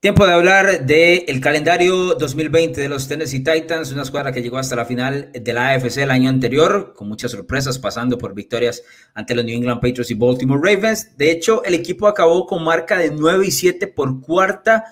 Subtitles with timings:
[0.00, 4.76] Tiempo de hablar del calendario 2020 de los Tennessee Titans, una escuadra que llegó hasta
[4.76, 9.34] la final de la AFC el año anterior, con muchas sorpresas, pasando por victorias ante
[9.34, 11.16] los New England Patriots y Baltimore Ravens.
[11.16, 14.84] De hecho, el equipo acabó con marca de 9 y 7 por cuarta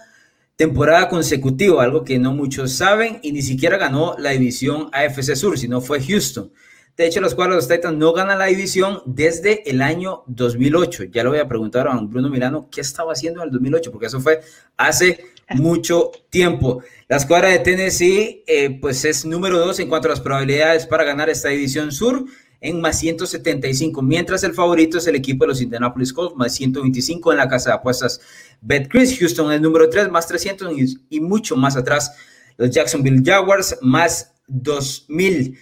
[0.56, 5.56] temporada consecutiva, algo que no muchos saben, y ni siquiera ganó la división AFC Sur,
[5.56, 6.50] sino fue Houston.
[6.96, 11.04] De hecho, los cuadros de los Titans no ganan la división desde el año 2008.
[11.04, 14.06] Ya lo voy a preguntar a Bruno Milano qué estaba haciendo en el 2008, porque
[14.06, 14.40] eso fue
[14.78, 16.82] hace mucho tiempo.
[17.08, 21.04] La escuadra de Tennessee, eh, pues es número dos en cuanto a las probabilidades para
[21.04, 22.24] ganar esta división sur
[22.62, 27.30] en más 175, mientras el favorito es el equipo de los Indianapolis Colts, más 125
[27.30, 28.22] en la casa de apuestas
[28.62, 29.18] BetCris.
[29.18, 32.12] Houston es número 3, más 300 y, y mucho más atrás
[32.56, 35.58] los Jacksonville Jaguars, más 2000.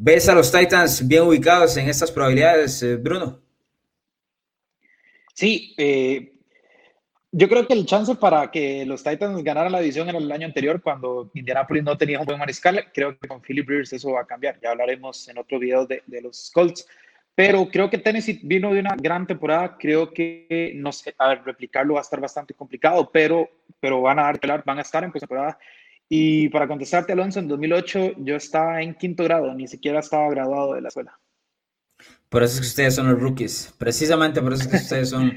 [0.00, 3.40] ¿Ves a los Titans bien ubicados en estas probabilidades, eh, Bruno?
[5.34, 6.34] Sí, eh,
[7.32, 10.46] yo creo que el chance para que los Titans ganaran la división era el año
[10.46, 12.86] anterior, cuando Indianapolis no tenía un buen mariscal.
[12.94, 14.60] Creo que con Philip Rivers eso va a cambiar.
[14.62, 16.86] Ya hablaremos en otro video de, los Colts.
[17.34, 19.76] Pero creo que Tennessee vino de una gran temporada.
[19.76, 24.20] Creo que, no sé, a ver, replicarlo va a estar bastante complicado, pero, pero van
[24.20, 25.58] a dar, van a estar en temporada
[26.08, 30.74] y para contestarte, Alonso, en 2008 yo estaba en quinto grado, ni siquiera estaba graduado
[30.74, 31.18] de la escuela.
[32.28, 35.36] Por eso es que ustedes son los rookies, precisamente por eso es que ustedes son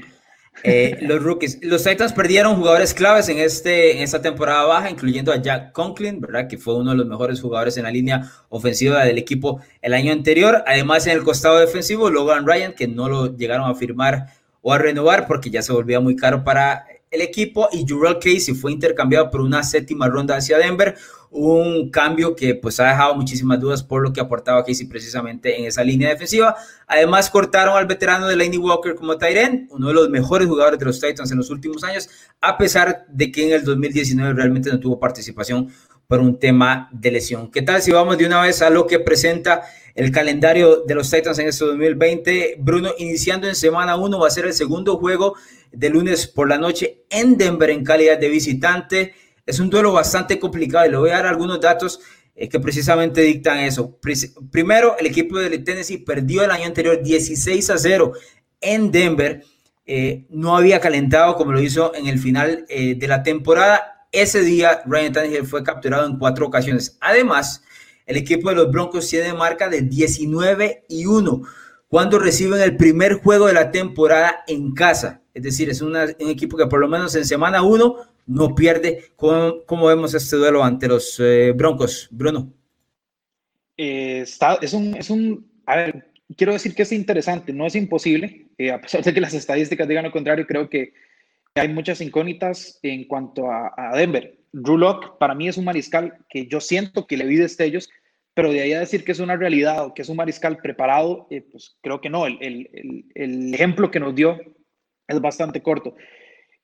[0.62, 1.58] eh, los rookies.
[1.62, 6.20] Los Titans perdieron jugadores claves en, este, en esta temporada baja, incluyendo a Jack Conklin,
[6.20, 6.48] ¿verdad?
[6.48, 10.12] que fue uno de los mejores jugadores en la línea ofensiva del equipo el año
[10.12, 10.62] anterior.
[10.66, 14.26] Además, en el costado defensivo, Logan Ryan, que no lo llegaron a firmar
[14.60, 18.54] o a renovar porque ya se volvía muy caro para el equipo y Jurel Casey
[18.54, 20.96] fue intercambiado por una séptima ronda hacia Denver,
[21.30, 25.66] un cambio que pues ha dejado muchísimas dudas por lo que aportaba Casey precisamente en
[25.66, 26.56] esa línea defensiva.
[26.86, 30.86] Además cortaron al veterano de Laney Walker como Tyren, uno de los mejores jugadores de
[30.86, 32.08] los Titans en los últimos años,
[32.40, 35.68] a pesar de que en el 2019 realmente no tuvo participación
[36.06, 37.50] por un tema de lesión.
[37.50, 39.62] ¿Qué tal si vamos de una vez a lo que presenta
[39.94, 42.56] el calendario de los Titans en este 2020?
[42.58, 45.36] Bruno, iniciando en semana 1 va a ser el segundo juego
[45.72, 49.14] de lunes por la noche en Denver en calidad de visitante.
[49.44, 52.00] Es un duelo bastante complicado y le voy a dar algunos datos
[52.34, 53.98] eh, que precisamente dictan eso.
[54.50, 58.12] Primero, el equipo de Tennessee perdió el año anterior 16 a 0
[58.60, 59.44] en Denver.
[59.84, 64.06] Eh, no había calentado como lo hizo en el final eh, de la temporada.
[64.12, 66.96] Ese día Ryan Tannehill fue capturado en cuatro ocasiones.
[67.00, 67.62] Además,
[68.06, 71.42] el equipo de los Broncos tiene marca de 19 y 1
[71.88, 75.21] cuando reciben el primer juego de la temporada en casa.
[75.34, 79.12] Es decir, es un equipo que por lo menos en semana uno no pierde.
[79.16, 82.52] ¿Cómo, vemos este duelo ante los eh, Broncos, Bruno?
[83.76, 84.24] Eh,
[84.60, 85.46] es, un, es un,
[86.36, 89.88] quiero decir que es interesante, no es imposible, eh, a pesar de que las estadísticas
[89.88, 90.92] digan lo contrario, creo que
[91.54, 94.38] hay muchas incógnitas en cuanto a, Denver.
[94.52, 97.90] Rulock para mí es un mariscal que yo siento que le vi destellos,
[98.34, 101.26] pero de ahí a decir que es una realidad o que es un mariscal preparado,
[101.50, 102.26] pues creo que no.
[102.26, 104.38] El, ejemplo que nos dio
[105.12, 105.94] es bastante corto.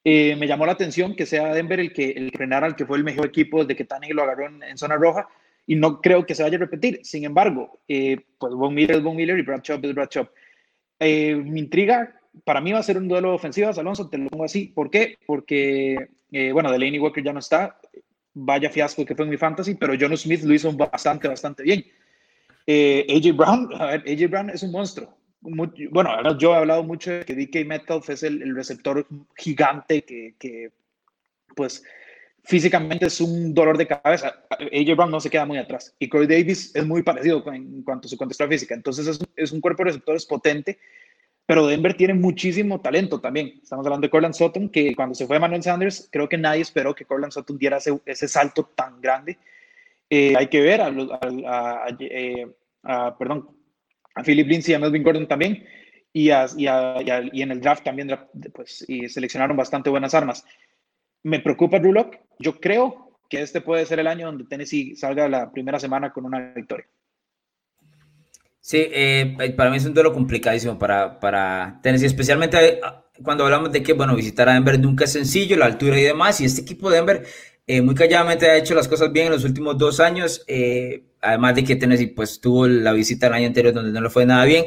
[0.05, 2.97] Eh, me llamó la atención que sea Denver el que, el frenara al que fue
[2.97, 5.29] el mejor equipo desde que Tannehill lo agarró en, zona roja
[5.67, 7.01] y no creo que se vaya a repetir.
[7.03, 10.31] Sin embargo, eh, pues Von Miller es Von y Brad Chop es Brad Chop.
[10.99, 14.45] Eh, mi intriga, para mí va a ser un duelo ofensivo, Alonso, te lo pongo
[14.45, 14.67] así.
[14.67, 15.19] ¿Por qué?
[15.27, 16.09] Porque,
[16.53, 17.79] bueno, Delaney Walker ya no está.
[18.33, 21.85] Vaya fiasco que fue en mi fantasy, pero John Smith lo hizo bastante, bastante bien.
[22.67, 27.67] AJ Brown, AJ Brown es un monstruo bueno, yo he hablado mucho de que DK
[27.67, 29.07] Metcalf es el, receptor
[29.37, 30.73] gigante que,
[31.55, 31.83] pues,
[32.45, 34.43] físicamente es un dolor de cabeza.
[34.51, 35.95] AJ Brown no se queda muy atrás.
[35.99, 38.75] Y Corey Davis es muy parecido en cuanto a su contextura física.
[38.75, 40.79] Entonces, es, un cuerpo de receptores potente,
[41.47, 43.61] pero Denver tiene muchísimo talento también.
[43.63, 46.95] Estamos hablando de Corland Sutton, que cuando se fue Manuel Sanders, creo que nadie esperó
[46.95, 49.39] que Corland Sutton diera ese, salto tan grande.
[50.11, 52.47] Eh, hay que ver a, a, a, eh,
[52.83, 53.58] a perdón,
[54.19, 55.65] a Philip Lindsay a Melvin Gordon también.
[56.13, 58.11] Y, y, en el draft también
[58.53, 60.45] pues, y seleccionaron bastante buenas armas.
[61.23, 62.17] Me preocupa Rulock.
[62.39, 66.25] Yo creo que este puede ser el año donde Tennessee salga la primera semana con
[66.25, 66.87] una victoria.
[68.61, 72.81] Sí, eh, para mí es un duelo complicadísimo para, para Tennessee, especialmente eh,
[73.23, 76.41] cuando hablamos de que, bueno, visitar a Denver nunca es sencillo, la altura y demás,
[76.41, 77.27] y este equipo de Denver
[77.67, 81.55] eh, muy calladamente ha hecho las cosas bien en los últimos dos años, eh, además
[81.55, 84.45] de que Tennessee pues tuvo la visita el año anterior donde no le fue nada
[84.45, 84.65] bien,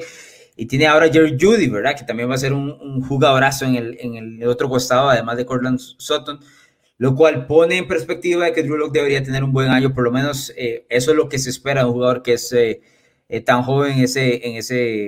[0.56, 1.96] y tiene ahora Jerry Judy, ¿verdad?
[1.98, 5.46] Que también va a ser un, jugadorazo en el, en el, otro costado, además de
[5.46, 6.40] Cortland Sutton,
[6.98, 10.04] lo cual pone en perspectiva de que Drew Locke debería tener un buen año, por
[10.04, 12.54] lo menos eh, eso es lo que se espera de un jugador que es
[13.46, 15.06] tan joven en, ese, en, ese,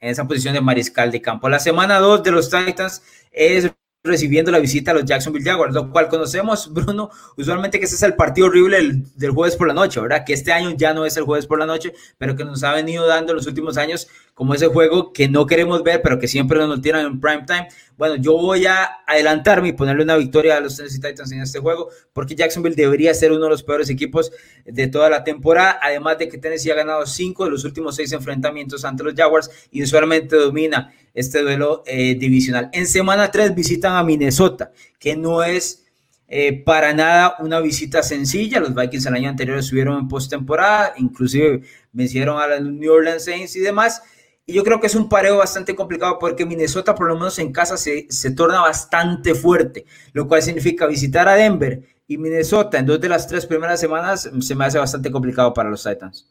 [0.00, 1.48] en esa posición de mariscal de campo.
[1.48, 3.70] La semana 2 de los Titans es
[4.06, 8.02] recibiendo la visita a los Jacksonville Jaguars, lo cual conocemos, Bruno, usualmente que ese es
[8.02, 10.24] el partido horrible del, jueves por la noche, ¿verdad?
[10.26, 12.74] Que este año ya no es el jueves por la noche, pero que nos ha
[12.74, 16.28] venido dando en los últimos años como ese juego que no queremos ver, pero que
[16.28, 17.68] siempre nos tiran en prime time.
[17.96, 21.60] Bueno, yo voy a adelantarme y ponerle una victoria a los Tennessee Titans en este
[21.60, 24.32] juego, porque Jacksonville debería ser uno de los peores equipos
[24.66, 28.12] de toda la temporada, además de que Tennessee ha ganado cinco de los últimos seis
[28.12, 32.68] enfrentamientos ante los Jaguars y usualmente domina este duelo eh, divisional.
[32.72, 35.86] En semana 3 visitan a Minnesota, que no es
[36.28, 38.60] eh, para nada una visita sencilla.
[38.60, 41.62] Los Vikings el año anterior estuvieron en postemporada, inclusive
[41.92, 44.02] vencieron a los New Orleans Saints y demás.
[44.46, 47.52] Y yo creo que es un pareo bastante complicado porque Minnesota, por lo menos en
[47.52, 52.86] casa, se, se torna bastante fuerte, lo cual significa visitar a Denver y Minnesota en
[52.86, 56.30] dos de las tres primeras semanas se me hace bastante complicado para los Titans.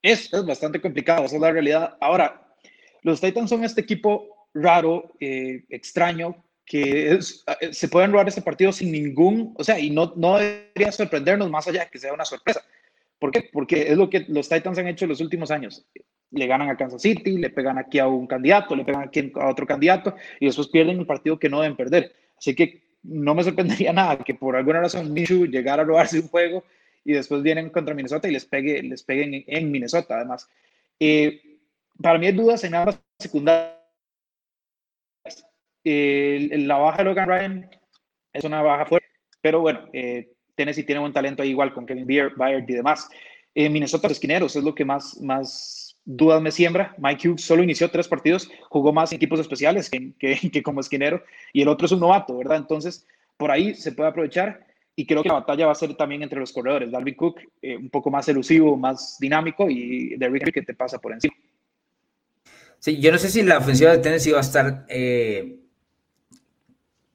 [0.00, 1.96] Es, es bastante complicado, esa es la realidad.
[2.00, 2.47] Ahora,
[3.02, 7.18] los Titans son este equipo raro, eh, extraño, que eh,
[7.72, 11.66] se pueden robar este partido sin ningún, o sea, y no, no debería sorprendernos más
[11.68, 12.62] allá de que sea una sorpresa.
[13.18, 13.48] ¿Por qué?
[13.52, 15.86] Porque es lo que los Titans han hecho en los últimos años
[16.30, 19.48] le ganan a Kansas City, le pegan aquí a un candidato, le pegan aquí a
[19.48, 22.12] otro candidato y después pierden un partido que no deben perder.
[22.36, 26.28] Así que no me sorprendería nada que por alguna razón Minshew llegara a robarse un
[26.28, 26.64] juego
[27.04, 30.48] y después vienen contra Minnesota y les, pegue, les peguen en, Minnesota, además.
[31.00, 31.40] Eh,
[32.02, 33.74] para mí hay dudas en ambas secundarias.
[35.84, 37.70] la baja de Logan Ryan
[38.32, 39.08] es una baja fuerte,
[39.40, 43.08] pero bueno, eh, Tennessee tiene buen talento ahí igual con Kevin Byard y demás.
[43.54, 46.94] Eh, Minnesota, los esquineros, es lo que más, más dudas me siembra.
[46.98, 51.22] Mike Hughes solo inició tres partidos, jugó más equipos especiales que, que, como esquinero
[51.52, 52.58] y el otro es un novato, ¿verdad?
[52.58, 53.06] Entonces,
[53.36, 54.66] por ahí se puede aprovechar
[54.96, 56.90] y creo que la batalla va a ser también entre los corredores.
[56.90, 60.98] Dalvin Cook, eh, un poco más elusivo, más dinámico y Derrick Henry que te pasa
[60.98, 61.34] por encima.
[62.80, 65.58] Sí, yo no sé si la ofensiva de Tennessee va a estar eh,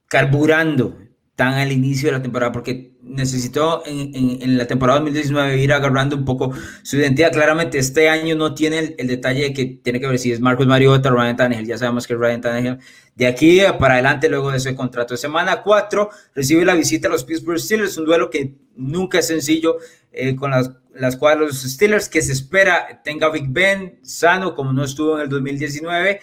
[0.08, 0.98] carburando
[1.36, 6.26] tan al inicio de la temporada, porque necesitó en, la temporada 2019 ir agarrando un
[6.26, 7.32] poco su identidad.
[7.32, 10.68] Claramente este año no tiene el, detalle de que tiene que ver si es Marcos
[10.68, 11.66] Mariota o Ryan Tannehill.
[11.66, 12.78] Ya sabemos que Ryan Tannehill
[13.16, 15.18] de aquí para adelante, luego de ese contrato.
[15.18, 19.78] Semana 4 recibe la visita a los Pittsburgh Steelers, un duelo que nunca es sencillo
[20.14, 24.56] eh, con las, las cuadras de los Steelers, que se espera tenga Big Ben sano
[24.56, 26.22] como no estuvo en el 2019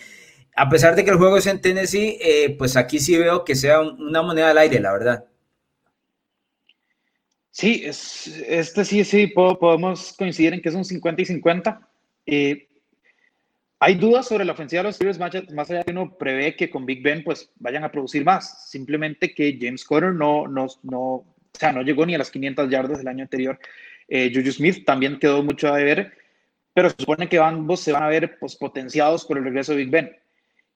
[0.56, 3.54] a pesar de que el juego es en Tennessee, eh, pues aquí sí veo que
[3.54, 5.24] sea una moneda al aire, la verdad.
[7.50, 11.88] Sí, es, este sí, sí, podemos coincidir en que es un 50 y 50.
[12.26, 12.68] Eh,
[13.78, 16.84] hay dudas sobre la ofensiva de los Steelers, más, allá de uno prevé que con
[16.84, 18.70] Big Ben pues vayan a producir más.
[18.70, 21.24] Simplemente que James Conner no, no,
[21.54, 23.58] o sea, no llegó ni a las 500 yardas del año anterior.
[24.08, 26.12] Eh, Juju Smith también quedó mucho a deber,
[26.74, 29.78] pero se supone que ambos se van a ver pues, potenciados por el regreso de
[29.78, 30.16] Big Ben.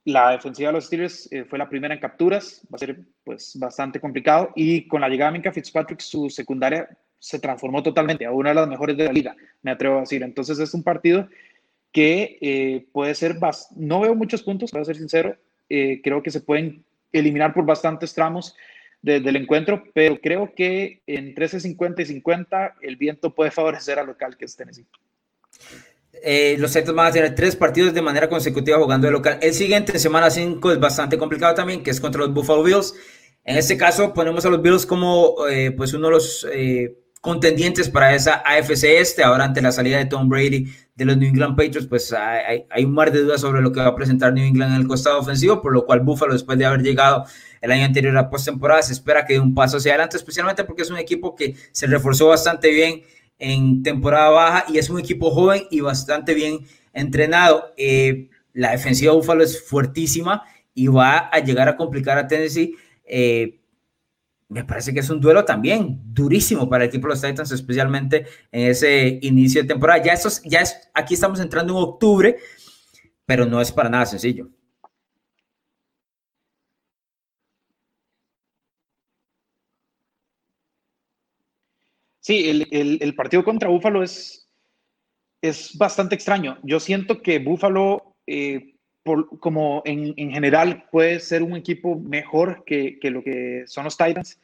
[0.04, 3.58] La defensiva de los Steelers eh, fue la primera en capturas, va a ser pues
[3.58, 6.88] bastante complicado y con la llegada de Minka Fitzpatrick su secundaria
[7.18, 10.22] se transformó totalmente a una de las mejores de la liga, me atrevo a decir.
[10.22, 11.26] Entonces es un partido
[11.90, 13.38] que eh, puede ser,
[13.76, 15.36] no veo muchos puntos, para ser sincero,
[15.70, 18.54] eh, creo que se pueden eliminar por bastantes tramos
[19.04, 24.36] del encuentro, pero creo que en 13.50 y 50 el viento puede favorecer al local
[24.38, 24.86] que es Tennessee.
[26.22, 29.38] Eh, los Titans van a tener tres partidos de manera consecutiva jugando de local.
[29.42, 32.94] El siguiente, en semana 5, es bastante complicado también, que es contra los Buffalo Bills.
[33.44, 37.88] En este caso, ponemos a los Bills como eh, pues uno de los eh, contendientes
[37.88, 39.24] para esa AFC Este.
[39.24, 42.92] Ahora, ante la salida de Tom Brady de los New England Patriots, pues hay, un
[42.92, 45.62] mar de dudas sobre lo que va a presentar New England en el costado ofensivo,
[45.62, 47.24] por lo cual Buffalo, después de haber llegado
[47.62, 50.82] el año anterior a postemporada, se espera que dé un paso hacia adelante, especialmente porque
[50.82, 53.00] es un equipo que se reforzó bastante bien
[53.38, 56.58] en temporada baja y es un equipo joven y bastante bien
[56.92, 57.72] entrenado.
[57.78, 60.42] Eh, la defensiva de Buffalo es fuertísima
[60.74, 62.76] y va a llegar a complicar a Tennessee.
[63.06, 63.60] Eh,
[64.48, 68.26] me parece que es un duelo también durísimo para el equipo de los Titans, especialmente
[68.52, 70.02] en ese inicio de temporada.
[70.02, 72.36] Ya, ya es, aquí estamos entrando en octubre,
[73.26, 74.48] pero no es para nada sencillo.
[82.20, 84.48] Sí, el, partido contra Búfalo es,
[85.42, 86.58] es bastante extraño.
[86.62, 88.73] Yo siento que Búfalo, eh,
[89.40, 94.38] como en, general, puede ser un equipo mejor que, lo que son los Titans.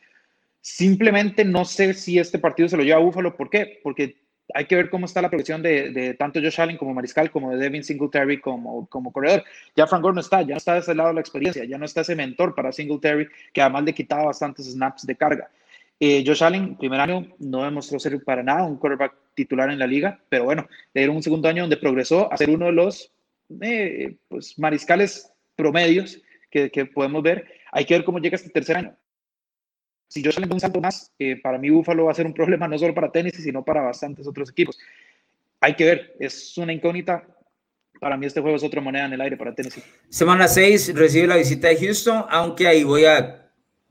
[0.60, 3.36] Simplemente no sé si este partido se lo lleva a Búfalo.
[3.36, 3.80] ¿Por qué?
[3.82, 4.16] Porque
[4.54, 7.56] hay que ver cómo está la progresión de, tanto Josh Allen como Mariscal, como de
[7.56, 9.44] Devin Singletary como, como corredor.
[9.74, 11.78] Ya Frank Gore no está, ya no está de ese lado de la experiencia, ya
[11.78, 15.50] no está ese mentor para Singletary, que además le quitaba bastantes snaps de carga.
[15.98, 19.86] Eh, Josh Allen, primer año, no demostró ser para nada un quarterback titular en la
[19.86, 23.12] liga, pero bueno, le dieron un segundo año donde progresó a ser uno de los
[23.60, 27.46] eh, pues, mariscales promedios que, podemos ver.
[27.72, 28.96] hay que ver cómo llega este tercer año.
[30.08, 32.66] Si yo salgo un salto más, eh, para mí Buffalo va a ser un problema
[32.66, 34.76] no solo para tenis, sino para bastantes otros equipos.
[35.60, 37.24] Hay que ver, es una incógnita.
[38.00, 39.82] Para mí este juego es otra moneda en el aire para Tennessee.
[40.08, 43.39] Semana 6 recibe la visita de Houston, aunque ahí voy a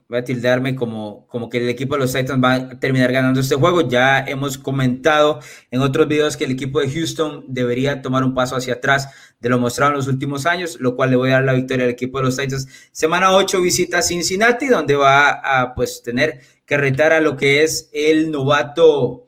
[0.09, 3.39] voy a tildarme como, como que el equipo de los Titans va a terminar ganando
[3.39, 3.87] este juego.
[3.87, 5.39] Ya hemos comentado
[5.69, 9.49] en otros videos que el equipo de Houston debería tomar un paso hacia atrás de
[9.49, 11.91] lo mostrado en los últimos años, lo cual le voy a dar la victoria al
[11.91, 12.67] equipo de los Titans.
[12.91, 17.91] Semana 8 visita Cincinnati, donde va a pues tener que retar a lo que es
[17.93, 19.27] el novato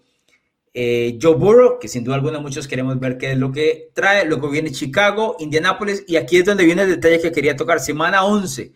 [0.74, 4.26] eh, Joe Burrow, que sin duda alguna muchos queremos ver qué es lo que trae.
[4.26, 7.80] Luego viene Chicago, Indianapolis, y aquí es donde viene el detalle que quería tocar.
[7.80, 8.74] Semana 11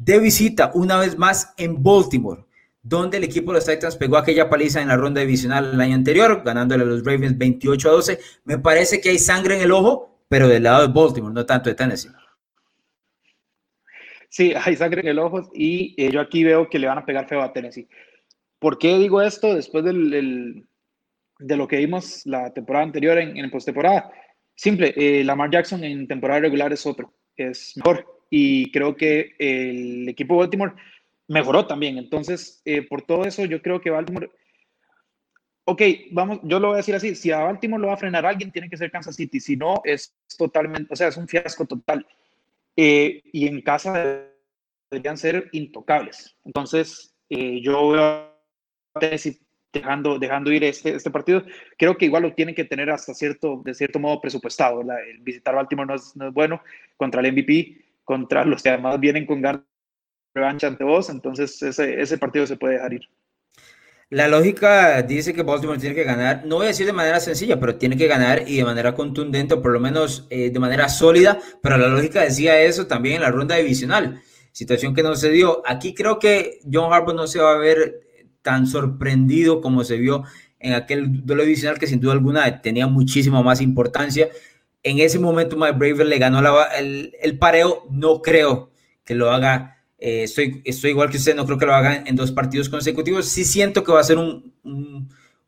[0.00, 2.44] de visita una vez más en Baltimore,
[2.82, 5.94] donde el equipo de los Titans pegó aquella paliza en la ronda divisional el año
[5.94, 8.18] anterior, ganándole a los Ravens 28 a 12.
[8.44, 11.68] Me parece que hay sangre en el ojo, pero del lado de Baltimore, no tanto
[11.68, 12.10] de Tennessee.
[14.30, 17.04] Sí, hay sangre en el ojo y eh, yo aquí veo que le van a
[17.04, 17.88] pegar feo a Tennessee.
[18.58, 20.66] ¿Por qué digo esto después del,
[21.38, 24.10] de lo que vimos la temporada anterior en, en postemporada?
[24.54, 30.08] Simple, eh, Lamar Jackson en temporada regular es otro, es mejor y creo que el
[30.08, 30.72] equipo de Baltimore
[31.26, 31.98] mejoró también.
[31.98, 34.30] Entonces, eh, por todo eso, yo creo que Baltimore,
[35.64, 35.82] ok,
[36.12, 38.52] vamos, yo lo voy a decir así, si a Baltimore lo va a frenar alguien,
[38.52, 42.06] tiene que ser Kansas City, si no, es totalmente, o sea, es un fiasco total.
[42.76, 44.24] Eh, y en casa
[44.90, 46.36] deberían ser intocables.
[46.44, 48.26] Entonces, eh, yo voy a
[49.72, 51.44] dejando, dejando ir este, este partido,
[51.78, 54.80] creo que igual lo tienen que tener hasta cierto, de cierto modo presupuestado.
[54.80, 56.60] El visitar Baltimore no es, no es bueno
[56.96, 61.62] contra el MVP contra los que además vienen con ganas de revancha ante vos, entonces
[61.62, 63.02] ese, ese partido se puede dejar ir.
[64.08, 67.60] La lógica dice que Baltimore tiene que ganar, no voy a decir de manera sencilla,
[67.60, 70.88] pero tiene que ganar y de manera contundente, o por lo menos eh, de manera
[70.88, 75.30] sólida, pero la lógica decía eso también en la ronda divisional, situación que no se
[75.30, 75.62] dio.
[75.64, 78.00] Aquí creo que John Harbaugh no se va a ver
[78.42, 80.24] tan sorprendido como se vio
[80.58, 84.30] en aquel duelo divisional que sin duda alguna tenía muchísima más importancia
[84.82, 86.40] en ese momento Mike Braver le ganó
[86.78, 87.86] el, el, pareo.
[87.90, 88.70] No creo
[89.04, 89.76] que lo haga.
[89.98, 93.26] Eh, estoy, igual que usted, no creo que lo haga en dos partidos consecutivos.
[93.26, 94.54] Sí siento que va a ser un,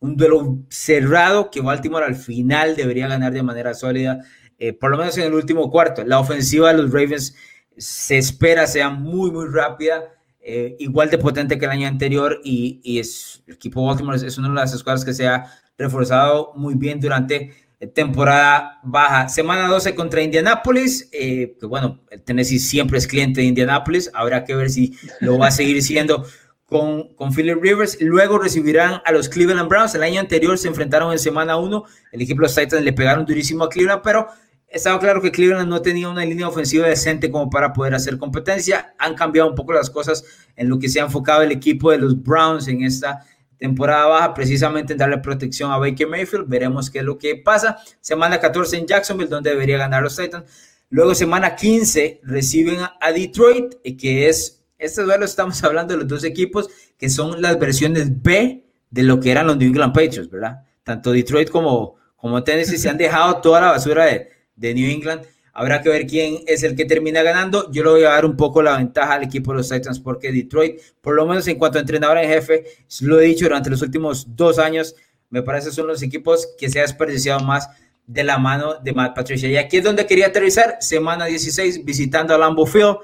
[0.01, 4.21] duelo cerrado que Baltimore al final debería ganar de manera sólida,
[4.59, 6.05] eh, por lo menos en el último cuarto.
[6.05, 7.35] La ofensiva de los Ravens
[7.77, 10.05] se espera sea muy, muy rápida.
[10.45, 14.25] Eh, igual de potente que el año anterior y, y es, el equipo Baltimore es,
[14.25, 15.47] es, una de las escuadras que se ha
[15.79, 17.53] reforzado muy bien durante
[17.89, 19.29] temporada baja.
[19.29, 24.45] Semana 12 contra Indianapolis, eh, que bueno, el Tennessee siempre es cliente de Indianapolis, habrá
[24.45, 26.25] que ver si lo va a seguir siendo
[26.67, 27.99] con, con Philip Rivers.
[28.01, 29.95] Luego recibirán a los Cleveland Browns.
[29.95, 33.27] El año anterior se enfrentaron en semana 1, el equipo de los Titans le pegaron
[33.27, 34.29] durísimo a Cleveland, pero
[34.73, 38.95] estaba claro que Cleveland no tenía una línea ofensiva decente como para poder hacer competencia.
[38.99, 40.25] Han cambiado un poco las cosas
[40.57, 43.23] en lo que se ha enfocado el equipo de los Browns en esta
[43.62, 46.49] temporada baja, precisamente en darle protección a Baker Mayfield.
[46.49, 47.78] Veremos qué es lo que pasa.
[48.00, 50.45] Semana 14 en Jacksonville, donde debería ganar los Titans.
[50.90, 56.25] Luego, semana 15, reciben a Detroit, que es, este duelo estamos hablando de los dos
[56.25, 60.64] equipos que son las versiones B de lo que eran los New England Patriots, ¿verdad?
[60.83, 65.23] Tanto Detroit como, como Tennessee se han dejado toda la basura de, de New England.
[65.54, 67.71] Habrá que ver quién es el que termina ganando.
[67.71, 70.32] Yo le voy a dar un poco la ventaja al equipo de los Titans porque
[70.32, 72.64] Detroit, por lo menos en cuanto a entrenador en jefe,
[73.02, 74.97] lo he dicho durante los últimos dos años,
[75.28, 77.68] me parece son los equipos que se ha desperdiciado más
[78.06, 79.49] de la mano de Matt Patricia.
[79.49, 82.97] Y aquí es donde quería aterrizar, semana 16, visitando a Lambeau Field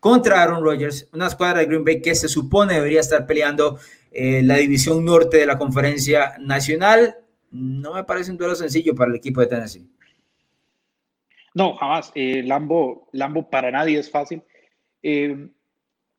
[0.00, 3.78] contra Aaron Rodgers, una escuadra de Green Bay que se supone debería estar peleando
[4.12, 7.16] eh, la división norte de la conferencia nacional.
[7.50, 9.88] No me parece un duelo sencillo para el equipo de Tennessee.
[11.58, 12.12] No, jamás.
[12.14, 14.40] Eh, Lambo, Lambo para nadie es fácil.
[15.02, 15.48] Eh,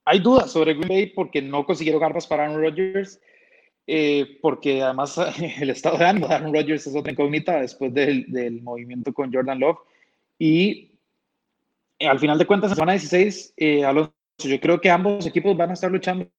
[0.03, 3.21] hay dudas sobre Green Bay porque no consiguieron armas para Aaron Rodgers,
[3.87, 5.17] eh, porque además
[5.61, 9.31] el estado de ánimo de Aaron Rodgers es otra incógnita después del, del movimiento con
[9.31, 9.77] Jordan Love.
[10.37, 10.91] Y
[12.01, 13.53] al final de cuentas, en semana 16,
[13.85, 16.29] Alonso, yo creo que ambos equipos van a estar luchando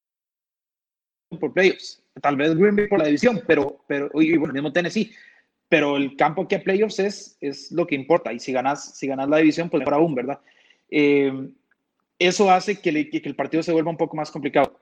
[1.40, 2.04] por playoffs.
[2.20, 5.10] Tal vez Green Bay por la división, pero, pero y bueno, mismo Tennessee
[5.70, 8.32] pero el campo que a playoffs es, es lo que importa.
[8.32, 10.40] Y si ganas, si ganas la división, pues mejor aún, ¿verdad?
[10.90, 11.32] Eh,
[12.18, 14.76] eso hace que, el partido se vuelva un poco más complicado.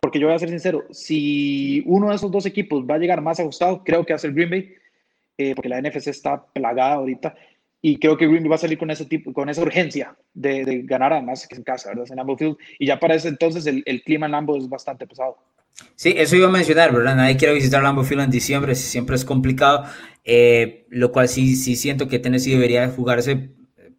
[0.00, 3.22] Porque yo voy a ser sincero, si uno de esos dos equipos va a llegar
[3.22, 4.74] más ajustado, creo que a ser Green Bay,
[5.38, 7.36] eh, porque la NFC está plagada ahorita.
[7.80, 10.64] Y creo que Green Bay va a salir con ese tipo, con esa urgencia de,
[10.64, 12.06] de ganar además que en casa, ¿verdad?
[12.10, 12.56] En Lambeau Field.
[12.80, 15.38] Y ya para ese entonces el, el clima en Lambeau es bastante pesado.
[15.94, 17.16] Sí, eso iba a mencionar, ¿verdad?
[17.16, 19.84] Nadie quiere visitar Lambeau Field en diciembre, siempre es complicado,
[20.24, 23.50] eh, lo cual sí, sí siento que Tennessee debería jugarse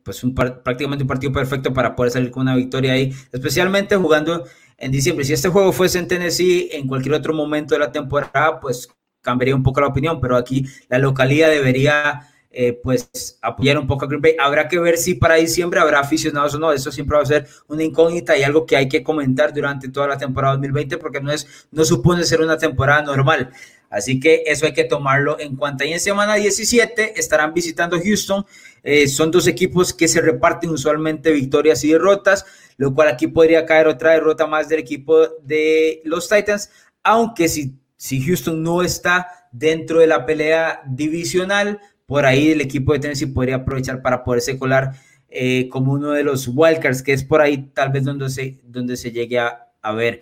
[0.03, 4.45] pues un prácticamente un partido perfecto para poder salir con una victoria ahí, especialmente jugando
[4.77, 5.25] en diciembre.
[5.25, 8.87] Si este juego fuese en Tennessee en cualquier otro momento de la temporada, pues
[9.21, 12.21] cambiaría un poco la opinión, pero aquí la localidad debería
[12.59, 14.35] eh, pues apoyar un poco a Green Bay.
[14.39, 16.71] Habrá que ver si para diciembre habrá aficionados o no.
[16.71, 20.07] Eso siempre va a ser una incógnita y algo que hay que comentar durante toda
[20.07, 23.51] la temporada 2020 porque no, es, no supone ser una temporada normal.
[23.91, 25.85] Así que eso hay que tomarlo en cuenta.
[25.85, 28.43] Y en semana 17 estarán visitando Houston.
[28.81, 32.43] Eh, son dos equipos que se reparten usualmente victorias y derrotas,
[32.77, 36.71] lo cual aquí podría caer otra derrota más del equipo de los Titans,
[37.03, 42.93] aunque si, si Houston no está dentro de la pelea divisional, por ahí el equipo
[42.93, 44.93] de Tennessee podría aprovechar para poderse colar
[45.29, 48.95] eh, como uno de los wildcards, que es por ahí tal vez donde se, donde
[48.97, 50.21] se llegue a, a ver.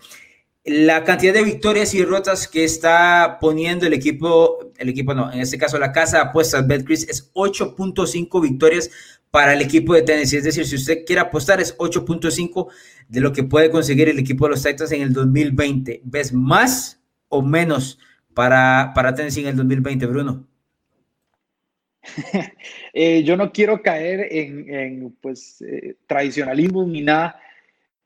[0.66, 5.40] La cantidad de victorias y derrotas que está poniendo el equipo, el equipo no, en
[5.40, 8.90] este caso la casa de apuestas Betcris es 8.5 victorias
[9.30, 10.38] para el equipo de Tennessee.
[10.38, 12.68] Es decir, si usted quiere apostar es 8.5
[13.08, 16.02] de lo que puede conseguir el equipo de los Titans en el 2020.
[16.04, 17.00] ¿Ves más
[17.30, 18.00] o menos
[18.34, 20.48] para, para Tennessee en el 2020, Bruno?
[22.98, 27.40] Eh, yo no quiero caer en, pues, eh, tradicionalismo ni nada.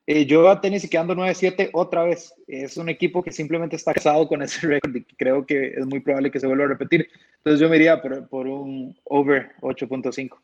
[0.08, 2.34] Eh, yo a Tennessee quedando 9-7 otra vez.
[2.48, 6.00] Es un equipo que simplemente está casado con ese récord y creo que es muy
[6.00, 7.08] probable que se vuelva a repetir.
[7.38, 10.38] Entonces yo me iría por, por un over 8.5.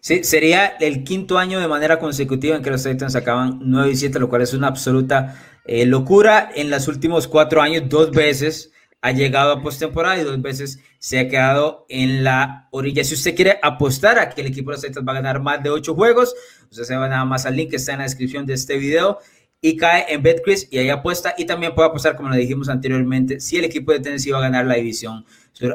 [0.00, 4.18] Sí, sería el quinto año de manera consecutiva en que los Titans acaban 9 7,
[4.18, 6.50] lo cual es una absoluta locura.
[6.54, 11.18] En los últimos cuatro años, dos veces ha llegado a postemporada y dos veces se
[11.18, 13.04] ha quedado en la orilla.
[13.04, 15.62] Si usted quiere apostar a que el equipo de los Titans va a ganar más
[15.62, 16.34] de ocho juegos,
[16.70, 19.18] usted se va nada más al link que está en la descripción de este video
[19.60, 23.40] y cae en BetCris y ahí apuesta y también puede apostar, como le dijimos anteriormente,
[23.40, 25.24] si el equipo de Tennessee va a ganar la división.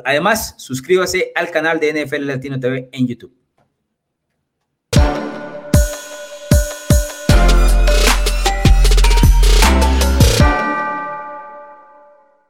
[0.05, 3.40] Además, suscríbase al canal de NFL Latino TV en YouTube.